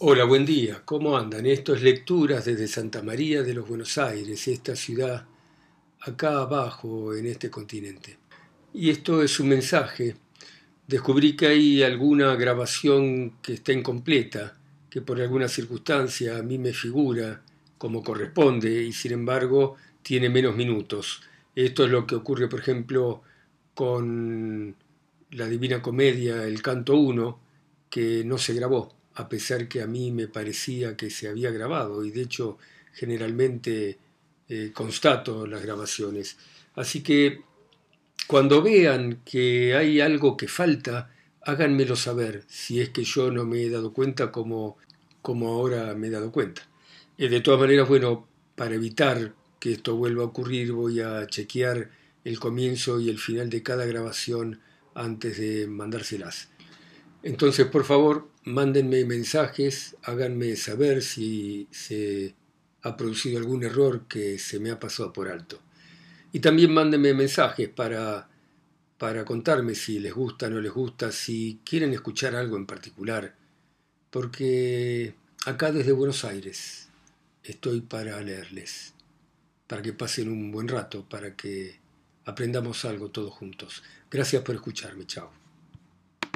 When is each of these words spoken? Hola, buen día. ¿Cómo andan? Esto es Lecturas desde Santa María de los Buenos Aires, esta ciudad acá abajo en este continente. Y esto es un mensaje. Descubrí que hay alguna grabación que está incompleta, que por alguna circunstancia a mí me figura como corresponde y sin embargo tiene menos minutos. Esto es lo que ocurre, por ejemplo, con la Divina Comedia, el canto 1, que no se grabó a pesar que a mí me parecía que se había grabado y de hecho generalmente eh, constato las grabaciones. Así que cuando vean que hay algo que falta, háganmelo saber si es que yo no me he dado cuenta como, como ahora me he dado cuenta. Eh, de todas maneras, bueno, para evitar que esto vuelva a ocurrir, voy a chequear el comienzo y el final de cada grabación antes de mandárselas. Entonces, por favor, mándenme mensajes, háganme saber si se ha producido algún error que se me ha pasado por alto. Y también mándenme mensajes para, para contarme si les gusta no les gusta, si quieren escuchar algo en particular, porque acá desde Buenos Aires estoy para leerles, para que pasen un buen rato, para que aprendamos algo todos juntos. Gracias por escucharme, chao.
Hola, 0.00 0.22
buen 0.22 0.46
día. 0.46 0.82
¿Cómo 0.84 1.18
andan? 1.18 1.44
Esto 1.44 1.74
es 1.74 1.82
Lecturas 1.82 2.44
desde 2.44 2.68
Santa 2.68 3.02
María 3.02 3.42
de 3.42 3.52
los 3.52 3.66
Buenos 3.66 3.98
Aires, 3.98 4.46
esta 4.46 4.76
ciudad 4.76 5.26
acá 6.02 6.38
abajo 6.38 7.16
en 7.16 7.26
este 7.26 7.50
continente. 7.50 8.16
Y 8.72 8.90
esto 8.90 9.24
es 9.24 9.40
un 9.40 9.48
mensaje. 9.48 10.14
Descubrí 10.86 11.34
que 11.34 11.48
hay 11.48 11.82
alguna 11.82 12.36
grabación 12.36 13.38
que 13.42 13.54
está 13.54 13.72
incompleta, 13.72 14.56
que 14.88 15.00
por 15.00 15.20
alguna 15.20 15.48
circunstancia 15.48 16.38
a 16.38 16.44
mí 16.44 16.58
me 16.58 16.72
figura 16.72 17.42
como 17.76 18.04
corresponde 18.04 18.84
y 18.84 18.92
sin 18.92 19.10
embargo 19.10 19.74
tiene 20.00 20.28
menos 20.28 20.54
minutos. 20.54 21.22
Esto 21.56 21.84
es 21.84 21.90
lo 21.90 22.06
que 22.06 22.14
ocurre, 22.14 22.48
por 22.48 22.60
ejemplo, 22.60 23.22
con 23.74 24.76
la 25.32 25.46
Divina 25.46 25.82
Comedia, 25.82 26.44
el 26.44 26.62
canto 26.62 26.94
1, 26.94 27.40
que 27.90 28.22
no 28.24 28.38
se 28.38 28.54
grabó 28.54 28.97
a 29.18 29.28
pesar 29.28 29.66
que 29.66 29.82
a 29.82 29.86
mí 29.88 30.12
me 30.12 30.28
parecía 30.28 30.96
que 30.96 31.10
se 31.10 31.28
había 31.28 31.50
grabado 31.50 32.04
y 32.04 32.12
de 32.12 32.22
hecho 32.22 32.56
generalmente 32.92 33.98
eh, 34.48 34.70
constato 34.72 35.44
las 35.44 35.60
grabaciones. 35.60 36.36
Así 36.76 37.02
que 37.02 37.42
cuando 38.28 38.62
vean 38.62 39.22
que 39.24 39.74
hay 39.74 40.00
algo 40.00 40.36
que 40.36 40.46
falta, 40.46 41.10
háganmelo 41.42 41.96
saber 41.96 42.44
si 42.46 42.80
es 42.80 42.90
que 42.90 43.02
yo 43.02 43.32
no 43.32 43.44
me 43.44 43.62
he 43.62 43.70
dado 43.70 43.92
cuenta 43.92 44.30
como, 44.30 44.76
como 45.20 45.48
ahora 45.48 45.94
me 45.94 46.06
he 46.06 46.10
dado 46.10 46.30
cuenta. 46.30 46.62
Eh, 47.18 47.28
de 47.28 47.40
todas 47.40 47.58
maneras, 47.58 47.88
bueno, 47.88 48.28
para 48.54 48.76
evitar 48.76 49.34
que 49.58 49.72
esto 49.72 49.96
vuelva 49.96 50.22
a 50.22 50.26
ocurrir, 50.26 50.70
voy 50.70 51.00
a 51.00 51.26
chequear 51.26 51.90
el 52.22 52.38
comienzo 52.38 53.00
y 53.00 53.08
el 53.08 53.18
final 53.18 53.50
de 53.50 53.64
cada 53.64 53.84
grabación 53.84 54.60
antes 54.94 55.38
de 55.38 55.66
mandárselas. 55.66 56.50
Entonces, 57.22 57.66
por 57.66 57.84
favor, 57.84 58.28
mándenme 58.44 59.04
mensajes, 59.04 59.96
háganme 60.02 60.54
saber 60.56 61.02
si 61.02 61.68
se 61.70 62.34
ha 62.82 62.96
producido 62.96 63.38
algún 63.38 63.64
error 63.64 64.06
que 64.08 64.38
se 64.38 64.60
me 64.60 64.70
ha 64.70 64.78
pasado 64.78 65.12
por 65.12 65.28
alto. 65.28 65.60
Y 66.32 66.40
también 66.40 66.72
mándenme 66.72 67.14
mensajes 67.14 67.68
para, 67.68 68.28
para 68.98 69.24
contarme 69.24 69.74
si 69.74 69.98
les 69.98 70.14
gusta 70.14 70.48
no 70.48 70.60
les 70.60 70.72
gusta, 70.72 71.10
si 71.10 71.60
quieren 71.64 71.92
escuchar 71.92 72.36
algo 72.36 72.56
en 72.56 72.66
particular, 72.66 73.34
porque 74.10 75.14
acá 75.44 75.72
desde 75.72 75.92
Buenos 75.92 76.24
Aires 76.24 76.88
estoy 77.42 77.80
para 77.80 78.20
leerles, 78.20 78.94
para 79.66 79.82
que 79.82 79.92
pasen 79.92 80.28
un 80.28 80.52
buen 80.52 80.68
rato, 80.68 81.08
para 81.08 81.34
que 81.34 81.80
aprendamos 82.24 82.84
algo 82.84 83.10
todos 83.10 83.32
juntos. 83.32 83.82
Gracias 84.10 84.42
por 84.42 84.54
escucharme, 84.54 85.06
chao. 85.06 85.47